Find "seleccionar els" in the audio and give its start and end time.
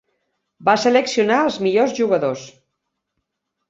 0.85-1.61